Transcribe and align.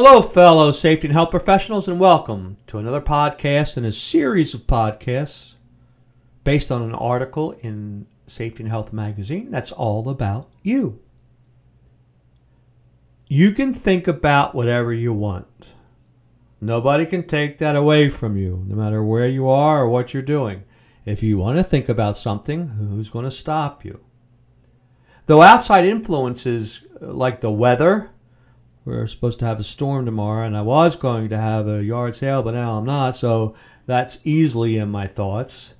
Hello, 0.00 0.22
fellow 0.22 0.70
safety 0.70 1.08
and 1.08 1.12
health 1.12 1.32
professionals, 1.32 1.88
and 1.88 1.98
welcome 1.98 2.56
to 2.68 2.78
another 2.78 3.00
podcast 3.00 3.76
in 3.76 3.84
a 3.84 3.90
series 3.90 4.54
of 4.54 4.64
podcasts 4.64 5.56
based 6.44 6.70
on 6.70 6.82
an 6.82 6.94
article 6.94 7.50
in 7.62 8.06
Safety 8.28 8.62
and 8.62 8.70
Health 8.70 8.92
magazine 8.92 9.50
that's 9.50 9.72
all 9.72 10.08
about 10.08 10.48
you. 10.62 11.00
You 13.26 13.50
can 13.50 13.74
think 13.74 14.06
about 14.06 14.54
whatever 14.54 14.92
you 14.92 15.12
want. 15.12 15.74
Nobody 16.60 17.04
can 17.04 17.26
take 17.26 17.58
that 17.58 17.74
away 17.74 18.08
from 18.08 18.36
you, 18.36 18.62
no 18.68 18.76
matter 18.76 19.02
where 19.02 19.26
you 19.26 19.48
are 19.48 19.82
or 19.82 19.88
what 19.88 20.14
you're 20.14 20.22
doing. 20.22 20.62
If 21.06 21.24
you 21.24 21.38
want 21.38 21.58
to 21.58 21.64
think 21.64 21.88
about 21.88 22.16
something, 22.16 22.68
who's 22.68 23.10
going 23.10 23.24
to 23.24 23.32
stop 23.32 23.84
you? 23.84 23.98
Though 25.26 25.42
outside 25.42 25.84
influences 25.84 26.84
uh, 27.02 27.12
like 27.12 27.40
the 27.40 27.50
weather, 27.50 28.12
we're 28.88 29.06
supposed 29.06 29.38
to 29.40 29.44
have 29.44 29.60
a 29.60 29.64
storm 29.64 30.06
tomorrow, 30.06 30.46
and 30.46 30.56
I 30.56 30.62
was 30.62 30.96
going 30.96 31.28
to 31.28 31.36
have 31.36 31.68
a 31.68 31.84
yard 31.84 32.14
sale, 32.14 32.42
but 32.42 32.54
now 32.54 32.78
I'm 32.78 32.86
not, 32.86 33.14
so 33.16 33.54
that's 33.84 34.18
easily 34.24 34.78
in 34.78 34.88
my 34.90 35.06
thoughts, 35.06 35.74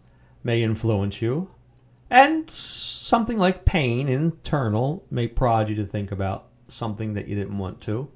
may 0.45 0.63
influence 0.63 1.23
you. 1.23 1.51
And 2.11 2.51
something 2.51 3.39
like 3.39 3.65
pain, 3.65 4.09
internal, 4.09 5.07
may 5.11 5.27
prod 5.27 5.71
you 5.71 5.75
to 5.77 5.87
think 5.87 6.13
about 6.13 6.49
something 6.69 7.15
that 7.15 7.27
you 7.27 7.35
didn't 7.35 7.57
want 7.57 7.81
to. 7.83 8.11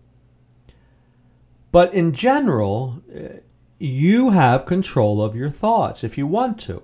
But 1.70 1.94
in 1.94 2.12
general, 2.12 3.02
eh, 3.14 3.38
you 3.78 4.30
have 4.30 4.66
control 4.66 5.22
of 5.22 5.34
your 5.34 5.50
thoughts 5.50 6.04
if 6.04 6.18
you 6.18 6.26
want 6.26 6.58
to. 6.60 6.82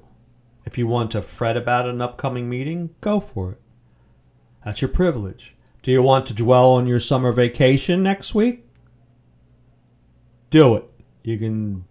If 0.64 0.78
you 0.78 0.86
want 0.86 1.10
to 1.10 1.20
fret 1.20 1.58
about 1.58 1.88
an 1.88 2.00
upcoming 2.00 2.48
meeting, 2.48 2.94
go 3.02 3.20
for 3.20 3.52
it. 3.52 3.60
That's 4.64 4.80
your 4.80 4.88
privilege. 4.88 5.54
Do 5.82 5.92
you 5.92 6.02
want 6.02 6.26
to 6.26 6.34
dwell 6.34 6.72
on 6.72 6.86
your 6.86 7.00
summer 7.00 7.32
vacation 7.32 8.02
next 8.02 8.34
week? 8.34 8.64
Do 10.50 10.76
it. 10.76 10.84
You 11.22 11.38
can 11.38 11.84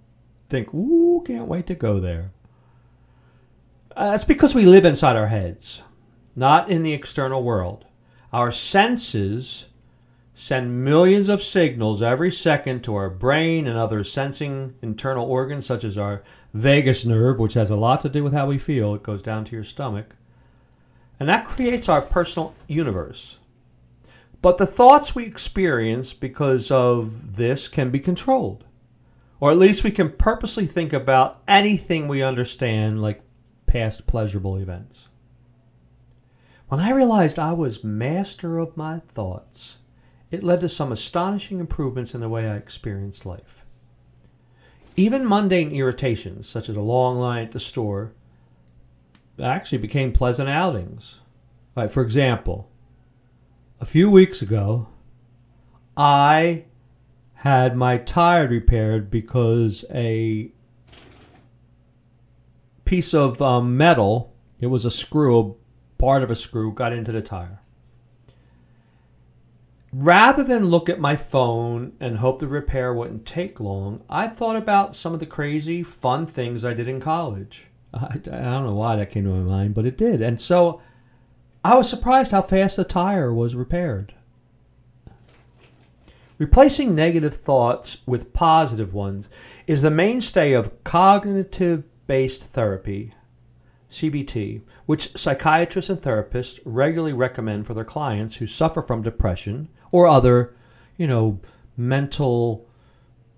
think, 0.50 0.74
ooh, 0.74 1.24
can't 1.26 1.48
wait 1.48 1.68
to 1.68 1.76
go 1.76 2.00
there. 2.00 2.32
Uh, 3.96 4.12
that's 4.12 4.24
because 4.24 4.54
we 4.54 4.66
live 4.66 4.86
inside 4.86 5.16
our 5.16 5.28
heads, 5.28 5.84
not 6.36 6.70
in 6.70 6.84
the 6.84 6.94
external 6.94 7.44
world. 7.44 7.86
Our 8.32 8.52
senses 8.52 9.68
send 10.34 10.84
millions 10.84 11.30
of 11.30 11.42
signals 11.42 12.04
every 12.04 12.32
second 12.32 12.84
to 12.84 12.94
our 12.94 13.10
brain 13.10 13.66
and 13.66 13.78
other 13.78 14.04
sensing 14.04 14.76
internal 14.84 15.26
organs, 15.26 15.66
such 15.66 15.84
as 15.84 15.98
our 15.98 16.24
vagus 16.54 17.06
nerve, 17.06 17.40
which 17.40 17.56
has 17.56 17.72
a 17.72 17.76
lot 17.76 18.02
to 18.02 18.10
do 18.10 18.24
with 18.24 18.34
how 18.34 18.46
we 18.46 18.60
feel. 18.60 18.94
It 18.94 19.02
goes 19.02 19.24
down 19.24 19.46
to 19.46 19.56
your 19.56 19.64
stomach. 19.64 20.16
And 21.20 21.28
that 21.28 21.46
creates 21.46 21.90
our 21.90 22.04
personal 22.04 22.54
universe. 22.68 23.40
But 24.42 24.58
the 24.58 24.68
thoughts 24.68 25.16
we 25.16 25.26
experience 25.26 26.14
because 26.14 26.70
of 26.70 27.36
this 27.36 27.68
can 27.68 27.90
be 27.90 28.00
controlled. 28.00 28.66
Or 29.40 29.52
at 29.52 29.58
least 29.58 29.84
we 29.84 29.92
can 29.92 30.12
purposely 30.12 30.66
think 30.66 30.94
about 30.94 31.42
anything 31.48 32.08
we 32.08 32.24
understand, 32.24 33.02
like 33.02 33.22
past 33.66 34.08
pleasurable 34.08 34.58
events. 34.58 35.10
When 36.70 36.80
I 36.80 36.92
realized 36.92 37.40
I 37.40 37.54
was 37.54 37.84
master 37.84 38.58
of 38.58 38.78
my 38.78 39.00
thoughts, 39.00 39.78
it 40.32 40.44
led 40.44 40.62
to 40.62 40.70
some 40.70 40.92
astonishing 40.92 41.60
improvements 41.60 42.14
in 42.14 42.22
the 42.22 42.30
way 42.30 42.48
I 42.48 42.58
experienced 42.58 43.26
life. 43.26 43.64
Even 44.96 45.28
mundane 45.28 45.72
irritations, 45.72 46.48
such 46.48 46.70
as 46.70 46.76
a 46.76 46.82
long 46.82 47.18
line 47.20 47.44
at 47.44 47.52
the 47.52 47.60
store, 47.60 48.12
actually 49.42 49.78
became 49.78 50.12
pleasant 50.12 50.50
outings. 50.50 51.20
Like, 51.76 51.92
for 51.92 52.02
example, 52.02 52.70
a 53.80 53.86
few 53.86 54.10
weeks 54.10 54.42
ago, 54.42 54.88
I 55.96 56.66
had 57.36 57.76
my 57.76 57.98
tire 57.98 58.48
repaired 58.48 59.12
because 59.12 59.86
a 59.92 60.52
piece 62.86 63.14
of 63.14 63.42
um, 63.42 63.78
metal, 63.78 64.34
it 64.60 64.68
was 64.68 64.86
a 64.86 64.92
screw, 64.92 65.58
part 65.98 66.24
of 66.24 66.32
a 66.32 66.36
screw, 66.36 66.74
got 66.74 66.94
into 66.94 67.12
the 67.12 67.22
tire. 67.22 67.62
Rather 69.94 70.44
than 70.44 70.66
look 70.66 70.90
at 70.90 71.00
my 71.00 71.16
phone 71.16 71.94
and 72.00 72.18
hope 72.18 72.40
the 72.40 72.48
repair 72.48 72.94
wouldn't 72.94 73.26
take 73.26 73.60
long, 73.60 74.04
I 74.10 74.28
thought 74.28 74.56
about 74.56 74.96
some 74.96 75.14
of 75.14 75.20
the 75.20 75.26
crazy, 75.26 75.84
fun 75.84 76.26
things 76.26 76.66
I 76.66 76.74
did 76.74 76.88
in 76.88 77.00
college. 77.00 77.68
I, 77.94 78.06
I 78.06 78.18
don't 78.18 78.66
know 78.66 78.76
why 78.76 78.96
that 78.96 79.12
came 79.12 79.24
to 79.26 79.30
my 79.30 79.40
mind, 79.40 79.76
but 79.76 79.86
it 79.86 79.98
did. 79.98 80.22
And 80.22 80.40
so 80.40 80.82
I 81.68 81.76
was 81.76 81.90
surprised 81.90 82.32
how 82.32 82.44
fast 82.44 82.78
the 82.78 82.86
tire 82.86 83.34
was 83.34 83.54
repaired. 83.54 84.14
Replacing 86.38 86.96
negative 86.96 87.36
thoughts 87.36 87.98
with 88.06 88.32
positive 88.32 88.94
ones 88.94 89.28
is 89.68 89.82
the 89.82 89.92
mainstay 89.92 90.54
of 90.54 90.82
cognitive 90.86 91.84
based 92.08 92.44
therapy, 92.44 93.14
CBT, 93.92 94.62
which 94.86 95.18
psychiatrists 95.18 95.90
and 95.90 96.02
therapists 96.02 96.62
regularly 96.64 97.12
recommend 97.12 97.68
for 97.68 97.74
their 97.74 97.84
clients 97.84 98.36
who 98.36 98.48
suffer 98.48 98.82
from 98.82 99.02
depression 99.02 99.68
or 99.92 100.08
other, 100.08 100.56
you 100.96 101.06
know, 101.06 101.38
mental 101.76 102.66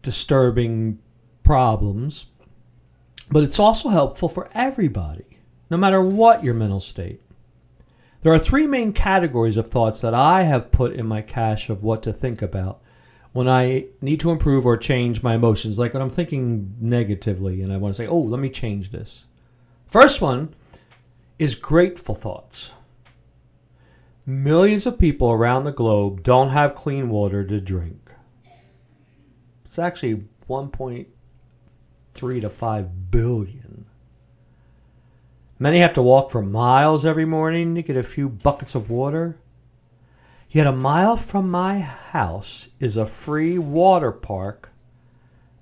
disturbing 0.03 0.99
problems. 1.41 2.27
But 3.31 3.41
it's 3.41 3.57
also 3.57 3.89
helpful 3.89 4.29
for 4.29 4.51
everybody, 4.53 5.39
no 5.71 5.77
matter 5.77 6.03
what 6.03 6.43
your 6.43 6.53
mental 6.53 6.79
state. 6.79 7.23
There 8.21 8.33
are 8.33 8.39
three 8.39 8.67
main 8.67 8.91
categories 8.91 9.55
of 9.55 9.67
thoughts 9.67 10.01
that 10.01 10.13
I 10.13 10.43
have 10.43 10.71
put 10.71 10.93
in 10.93 11.07
my 11.07 11.21
cache 11.21 11.69
of 11.69 11.83
what 11.83 12.03
to 12.03 12.11
think 12.11 12.41
about 12.41 12.81
when 13.31 13.47
I 13.47 13.85
need 14.01 14.19
to 14.21 14.31
improve 14.31 14.65
or 14.65 14.75
change 14.75 15.23
my 15.23 15.35
emotions. 15.35 15.79
Like 15.79 15.93
when 15.93 16.01
I'm 16.01 16.09
thinking 16.09 16.75
negatively 16.81 17.61
and 17.61 17.71
I 17.71 17.77
want 17.77 17.95
to 17.95 17.97
say, 17.97 18.07
oh, 18.07 18.19
let 18.19 18.41
me 18.41 18.49
change 18.49 18.91
this. 18.91 19.25
First 19.85 20.19
one 20.21 20.53
is 21.37 21.55
grateful 21.55 22.15
thoughts. 22.15 22.73
Millions 24.25 24.85
of 24.85 24.99
people 24.99 25.31
around 25.31 25.63
the 25.63 25.71
globe 25.71 26.21
don't 26.21 26.49
have 26.49 26.75
clean 26.75 27.09
water 27.09 27.45
to 27.45 27.61
drink. 27.61 28.11
It's 29.63 29.79
actually 29.79 30.25
1.3 30.49 32.41
to 32.41 32.49
5 32.49 33.11
billion. 33.11 33.85
Many 35.61 35.79
have 35.79 35.91
to 35.95 36.01
walk 36.01 36.31
for 36.31 36.41
miles 36.41 37.05
every 37.05 37.25
morning 37.25 37.75
to 37.75 37.81
get 37.81 37.97
a 37.97 38.03
few 38.03 38.29
buckets 38.29 38.75
of 38.75 38.89
water. 38.89 39.37
Yet 40.49 40.65
a 40.65 40.71
mile 40.71 41.17
from 41.17 41.51
my 41.51 41.79
house 41.79 42.69
is 42.79 42.95
a 42.95 43.05
free 43.05 43.59
water 43.59 44.13
park. 44.13 44.71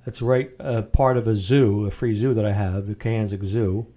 That's 0.05 0.21
right, 0.21 0.51
a 0.59 0.83
part 0.83 1.17
of 1.17 1.27
a 1.27 1.35
zoo, 1.35 1.87
a 1.87 1.91
free 1.91 2.13
zoo 2.13 2.35
that 2.35 2.45
I 2.45 2.51
have, 2.51 2.85
the 2.85 2.93
Kansas 2.93 3.43
Zoo, 3.43 3.87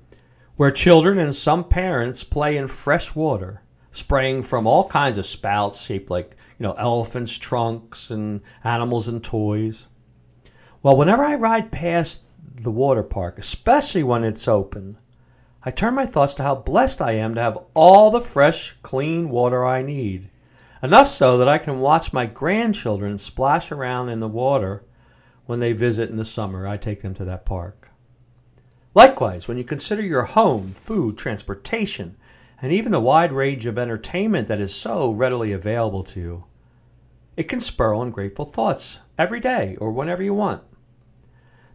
where 0.56 0.70
children 0.70 1.18
and 1.18 1.34
some 1.34 1.64
parents 1.64 2.24
play 2.24 2.56
in 2.56 2.66
fresh 2.66 3.14
water, 3.14 3.62
spraying 3.90 4.40
from 4.40 4.66
all 4.66 4.88
kinds 4.88 5.18
of 5.18 5.26
spouts 5.26 5.82
shaped 5.82 6.08
like, 6.08 6.34
you 6.58 6.62
know, 6.62 6.72
elephants' 6.78 7.36
trunks 7.36 8.10
and 8.10 8.40
animals 8.64 9.08
and 9.08 9.22
toys. 9.22 9.86
Well, 10.82 10.96
whenever 10.96 11.26
I 11.26 11.34
ride 11.34 11.70
past 11.70 12.24
the 12.54 12.70
water 12.70 13.02
park, 13.02 13.38
especially 13.38 14.02
when 14.02 14.24
it's 14.24 14.48
open, 14.48 14.96
I 15.62 15.70
turn 15.70 15.94
my 15.94 16.06
thoughts 16.06 16.34
to 16.36 16.42
how 16.42 16.54
blessed 16.54 17.02
I 17.02 17.12
am 17.12 17.34
to 17.34 17.40
have 17.40 17.58
all 17.74 18.10
the 18.10 18.20
fresh, 18.20 18.74
clean 18.82 19.28
water 19.28 19.64
I 19.64 19.82
need. 19.82 20.30
Enough 20.82 21.08
so 21.08 21.36
that 21.36 21.48
I 21.48 21.58
can 21.58 21.80
watch 21.80 22.14
my 22.14 22.24
grandchildren 22.24 23.18
splash 23.18 23.70
around 23.70 24.08
in 24.08 24.20
the 24.20 24.28
water 24.28 24.84
when 25.44 25.60
they 25.60 25.72
visit 25.72 26.08
in 26.08 26.16
the 26.16 26.24
summer. 26.24 26.66
I 26.66 26.78
take 26.78 27.02
them 27.02 27.12
to 27.14 27.26
that 27.26 27.44
park. 27.44 27.90
Likewise, 28.94 29.46
when 29.46 29.58
you 29.58 29.64
consider 29.64 30.00
your 30.02 30.22
home, 30.22 30.68
food, 30.68 31.18
transportation, 31.18 32.16
and 32.62 32.72
even 32.72 32.92
the 32.92 33.00
wide 33.00 33.32
range 33.32 33.66
of 33.66 33.78
entertainment 33.78 34.48
that 34.48 34.60
is 34.60 34.74
so 34.74 35.10
readily 35.10 35.52
available 35.52 36.02
to 36.04 36.20
you, 36.20 36.44
it 37.36 37.44
can 37.44 37.60
spur 37.60 37.92
on 37.92 38.10
grateful 38.10 38.46
thoughts 38.46 38.98
every 39.18 39.40
day 39.40 39.76
or 39.76 39.92
whenever 39.92 40.22
you 40.22 40.32
want. 40.32 40.62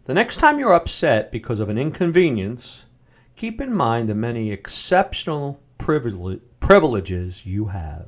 The 0.05 0.13
next 0.15 0.38
time 0.38 0.57
you're 0.57 0.73
upset 0.73 1.31
because 1.31 1.59
of 1.59 1.69
an 1.69 1.77
inconvenience, 1.77 2.85
keep 3.35 3.59
in 3.59 3.73
mind 3.73 4.07
the 4.07 4.15
many 4.15 4.51
exceptional 4.51 5.59
privileges 5.77 7.45
you 7.45 7.65
have. 7.65 8.07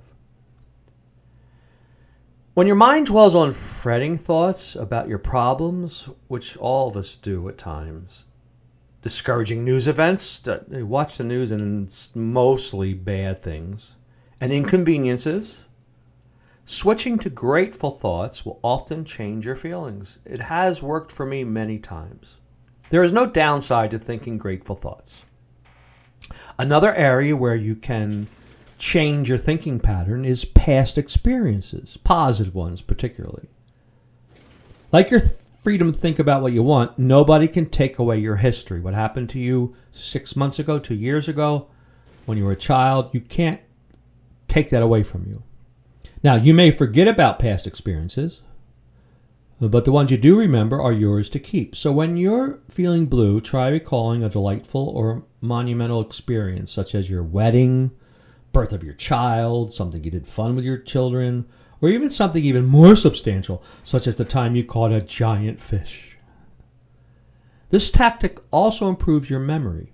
When 2.53 2.65
your 2.65 2.75
mind 2.75 3.05
dwells 3.07 3.35
on 3.35 3.51
fretting 3.51 4.17
thoughts 4.17 4.75
about 4.75 5.07
your 5.07 5.19
problems, 5.19 6.09
which 6.27 6.57
all 6.57 6.87
of 6.87 6.97
us 6.97 7.15
do 7.15 7.47
at 7.49 7.57
times, 7.57 8.25
discouraging 9.03 9.63
news 9.63 9.87
events, 9.87 10.39
that 10.41 10.67
watch 10.69 11.17
the 11.17 11.23
news 11.23 11.51
and 11.51 11.85
it's 11.85 12.15
mostly 12.15 12.95
bad 12.95 13.41
things, 13.41 13.93
and 14.41 14.51
inconveniences, 14.51 15.65
switching 16.65 17.19
to 17.19 17.29
grateful 17.29 17.91
thoughts 17.91 18.43
will 18.43 18.59
often 18.63 19.05
change 19.05 19.45
your 19.45 19.55
feelings. 19.55 20.17
It 20.25 20.39
has 20.39 20.81
worked 20.81 21.11
for 21.11 21.25
me 21.25 21.43
many 21.43 21.77
times. 21.77 22.37
There 22.89 23.03
is 23.03 23.11
no 23.11 23.25
downside 23.25 23.91
to 23.91 23.99
thinking 23.99 24.37
grateful 24.37 24.75
thoughts. 24.75 25.23
Another 26.57 26.93
area 26.93 27.35
where 27.35 27.55
you 27.55 27.75
can 27.75 28.27
change 28.77 29.29
your 29.29 29.37
thinking 29.37 29.79
pattern 29.79 30.25
is 30.25 30.45
past 30.45 30.97
experiences, 30.97 31.97
positive 31.97 32.55
ones 32.55 32.81
particularly. 32.81 33.49
Like 34.91 35.11
your 35.11 35.21
freedom 35.61 35.91
to 35.91 35.99
think 35.99 36.17
about 36.17 36.41
what 36.41 36.53
you 36.53 36.63
want, 36.63 36.97
nobody 36.97 37.47
can 37.47 37.69
take 37.69 37.99
away 37.99 38.19
your 38.19 38.37
history. 38.37 38.79
What 38.79 38.93
happened 38.93 39.29
to 39.31 39.39
you 39.39 39.75
six 39.91 40.35
months 40.35 40.59
ago, 40.59 40.79
two 40.79 40.95
years 40.95 41.27
ago, 41.27 41.67
when 42.25 42.37
you 42.37 42.45
were 42.45 42.53
a 42.53 42.57
child, 42.57 43.09
you 43.13 43.21
can't 43.21 43.59
take 44.47 44.69
that 44.69 44.81
away 44.81 45.03
from 45.03 45.25
you. 45.27 45.43
Now, 46.23 46.35
you 46.35 46.53
may 46.53 46.71
forget 46.71 47.07
about 47.07 47.39
past 47.39 47.67
experiences, 47.67 48.41
but 49.59 49.85
the 49.85 49.91
ones 49.91 50.11
you 50.11 50.17
do 50.17 50.37
remember 50.37 50.79
are 50.79 50.93
yours 50.93 51.29
to 51.31 51.39
keep. 51.39 51.75
So 51.75 51.91
when 51.91 52.15
you're 52.15 52.59
feeling 52.69 53.07
blue, 53.07 53.41
try 53.41 53.69
recalling 53.69 54.23
a 54.23 54.29
delightful 54.29 54.87
or 54.89 55.23
monumental 55.41 56.01
experience, 56.01 56.71
such 56.71 56.93
as 56.93 57.09
your 57.09 57.23
wedding, 57.23 57.91
birth 58.51 58.71
of 58.71 58.83
your 58.83 58.93
child, 58.93 59.73
something 59.73 60.03
you 60.03 60.11
did 60.11 60.27
fun 60.27 60.55
with 60.55 60.63
your 60.63 60.77
children, 60.77 61.45
or 61.81 61.89
even 61.89 62.09
something 62.09 62.43
even 62.43 62.65
more 62.65 62.95
substantial, 62.95 63.63
such 63.83 64.05
as 64.05 64.15
the 64.15 64.25
time 64.25 64.55
you 64.55 64.63
caught 64.63 64.91
a 64.91 65.01
giant 65.01 65.59
fish. 65.59 66.17
This 67.69 67.91
tactic 67.91 68.39
also 68.51 68.89
improves 68.89 69.29
your 69.29 69.39
memory. 69.39 69.91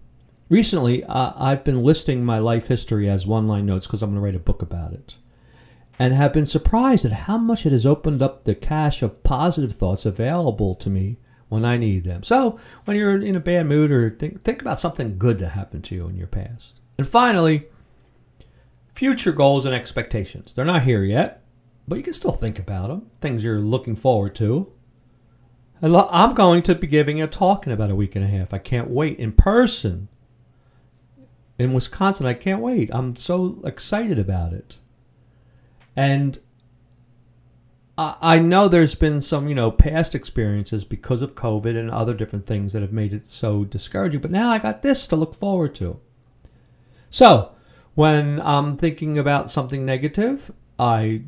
Recently, 0.50 1.04
uh, 1.06 1.32
I've 1.36 1.64
been 1.64 1.84
listing 1.84 2.24
my 2.24 2.38
life 2.38 2.68
history 2.68 3.10
as 3.10 3.26
one 3.26 3.48
line 3.48 3.66
notes 3.66 3.88
because 3.88 4.02
I'm 4.02 4.12
going 4.12 4.22
to 4.22 4.26
write 4.26 4.36
a 4.36 4.40
book 4.40 4.62
about 4.62 4.94
it. 4.94 5.16
And 6.00 6.14
have 6.14 6.34
been 6.34 6.46
surprised 6.46 7.06
at 7.06 7.12
how 7.12 7.38
much 7.38 7.66
it 7.66 7.72
has 7.72 7.86
opened 7.86 8.22
up 8.22 8.44
the 8.44 8.56
cache 8.56 9.02
of 9.02 9.24
positive 9.24 9.74
thoughts 9.74 10.06
available 10.06 10.74
to 10.76 10.90
me 10.90 11.18
when 11.50 11.64
I 11.64 11.78
need 11.78 12.04
them. 12.04 12.24
So, 12.24 12.60
when 12.86 12.98
you're 12.98 13.22
in 13.22 13.36
a 13.36 13.40
bad 13.40 13.68
mood 13.68 13.92
or 13.92 14.10
think, 14.10 14.44
think 14.44 14.62
about 14.62 14.80
something 14.80 15.20
good 15.20 15.38
that 15.40 15.50
happened 15.50 15.84
to 15.86 15.96
you 15.96 16.08
in 16.08 16.18
your 16.18 16.28
past. 16.28 16.80
And 16.98 17.08
finally, 17.08 17.68
future 18.96 19.32
goals 19.32 19.66
and 19.66 19.76
expectations. 19.76 20.54
They're 20.54 20.66
not 20.66 20.84
here 20.84 21.04
yet, 21.04 21.44
but 21.88 21.98
you 21.98 22.04
can 22.04 22.14
still 22.14 22.32
think 22.32 22.58
about 22.58 22.88
them, 22.88 23.12
things 23.22 23.44
you're 23.44 23.60
looking 23.60 23.96
forward 23.96 24.36
to. 24.36 24.72
I'm 25.82 26.34
going 26.34 26.64
to 26.64 26.76
be 26.76 26.88
giving 26.88 27.22
a 27.22 27.28
talk 27.28 27.68
in 27.68 27.74
about 27.74 27.92
a 27.92 27.96
week 27.96 28.16
and 28.16 28.24
a 28.24 28.28
half. 28.28 28.54
I 28.54 28.58
can't 28.58 28.90
wait 28.90 29.20
in 29.20 29.34
person 29.34 30.08
in 31.60 31.74
Wisconsin. 31.74 32.26
I 32.26 32.34
can't 32.34 32.62
wait. 32.62 32.90
I'm 32.94 33.16
so 33.16 33.62
excited 33.66 34.18
about 34.18 34.54
it. 34.54 34.78
And 35.96 36.40
I 37.96 38.40
know 38.40 38.68
there's 38.68 38.96
been 38.96 39.22
some, 39.22 39.48
you 39.48 39.54
know, 39.54 39.70
past 39.70 40.16
experiences 40.16 40.84
because 40.84 41.22
of 41.22 41.36
COVID 41.36 41.78
and 41.78 41.92
other 41.92 42.16
different 42.16 42.48
things 42.48 42.74
that 42.74 42.82
have 42.82 42.92
made 42.92 43.14
it 43.14 43.28
so 43.28 43.64
discouraging. 43.64 44.20
But 44.20 44.32
now 44.32 44.50
I 44.50 44.58
got 44.58 44.82
this 44.82 45.06
to 45.08 45.16
look 45.16 45.36
forward 45.36 45.76
to. 45.76 46.00
So, 47.12 47.52
when 47.94 48.42
I'm 48.42 48.78
thinking 48.78 49.20
about 49.20 49.52
something 49.52 49.86
negative, 49.86 50.52
I 50.80 51.22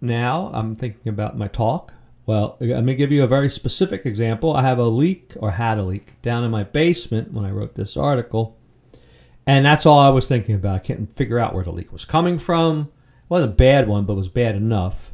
now 0.00 0.50
I'm 0.54 0.74
thinking 0.74 1.10
about 1.10 1.36
my 1.36 1.48
talk. 1.48 1.92
Well, 2.24 2.56
let 2.60 2.84
me 2.84 2.94
give 2.94 3.12
you 3.12 3.22
a 3.24 3.28
very 3.28 3.50
specific 3.50 4.06
example. 4.06 4.54
I 4.54 4.62
have 4.62 4.78
a 4.78 4.84
leak 4.84 5.34
or 5.36 5.50
had 5.50 5.78
a 5.78 5.86
leak 5.86 6.20
down 6.22 6.44
in 6.44 6.50
my 6.50 6.64
basement 6.64 7.32
when 7.32 7.44
I 7.44 7.50
wrote 7.50 7.74
this 7.74 7.96
article. 7.96 8.56
And 9.46 9.64
that's 9.64 9.86
all 9.86 9.98
I 9.98 10.10
was 10.10 10.28
thinking 10.28 10.54
about. 10.54 10.76
I 10.76 10.78
couldn't 10.80 11.16
figure 11.16 11.38
out 11.38 11.54
where 11.54 11.64
the 11.64 11.72
leak 11.72 11.92
was 11.92 12.04
coming 12.04 12.38
from. 12.38 12.90
Wasn't 13.28 13.52
a 13.52 13.54
bad 13.54 13.88
one, 13.88 14.04
but 14.04 14.14
was 14.14 14.28
bad 14.28 14.54
enough. 14.54 15.12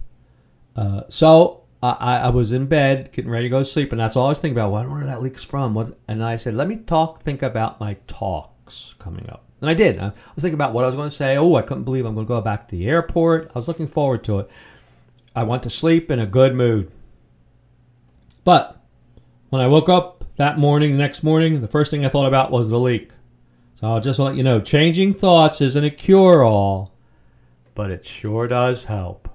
Uh, 0.76 1.02
so 1.08 1.62
I, 1.82 2.16
I, 2.16 2.30
was 2.30 2.52
in 2.52 2.66
bed 2.66 3.12
getting 3.12 3.30
ready 3.30 3.44
to 3.44 3.48
go 3.48 3.58
to 3.60 3.64
sleep, 3.64 3.92
and 3.92 4.00
that's 4.00 4.16
all 4.16 4.26
I 4.26 4.28
was 4.30 4.40
thinking 4.40 4.56
about. 4.56 4.72
Well, 4.72 4.82
I 4.82 4.86
wonder 4.86 5.06
where 5.06 5.06
that 5.06 5.22
leak's 5.22 5.44
from. 5.44 5.74
What? 5.74 5.98
And 6.08 6.24
I 6.24 6.36
said, 6.36 6.54
let 6.54 6.66
me 6.66 6.76
talk, 6.76 7.22
think 7.22 7.42
about 7.42 7.78
my 7.78 7.96
talks 8.06 8.94
coming 8.98 9.28
up. 9.30 9.44
And 9.60 9.70
I 9.70 9.74
did. 9.74 9.98
I 9.98 10.06
was 10.34 10.42
thinking 10.42 10.54
about 10.54 10.72
what 10.72 10.84
I 10.84 10.88
was 10.88 10.96
going 10.96 11.10
to 11.10 11.14
say. 11.14 11.36
Oh, 11.36 11.56
I 11.56 11.62
couldn't 11.62 11.84
believe 11.84 12.06
I'm 12.06 12.14
going 12.14 12.26
to 12.26 12.28
go 12.28 12.40
back 12.40 12.68
to 12.68 12.76
the 12.76 12.86
airport. 12.86 13.50
I 13.54 13.58
was 13.58 13.68
looking 13.68 13.86
forward 13.86 14.24
to 14.24 14.40
it. 14.40 14.50
I 15.36 15.42
went 15.42 15.62
to 15.64 15.70
sleep 15.70 16.10
in 16.10 16.18
a 16.18 16.26
good 16.26 16.54
mood. 16.54 16.90
But 18.44 18.80
when 19.50 19.60
I 19.60 19.66
woke 19.66 19.88
up 19.88 20.24
that 20.36 20.58
morning, 20.58 20.96
next 20.96 21.22
morning, 21.22 21.60
the 21.60 21.68
first 21.68 21.90
thing 21.90 22.04
I 22.04 22.08
thought 22.08 22.26
about 22.26 22.50
was 22.50 22.68
the 22.68 22.78
leak. 22.78 23.12
So 23.80 23.88
I'll 23.88 24.00
just 24.00 24.18
let 24.18 24.36
you 24.36 24.42
know 24.42 24.60
changing 24.60 25.14
thoughts 25.14 25.60
isn't 25.60 25.84
a 25.84 25.90
cure 25.90 26.42
all, 26.44 26.93
but 27.74 27.90
it 27.90 28.04
sure 28.04 28.46
does 28.48 28.84
help. 28.84 29.33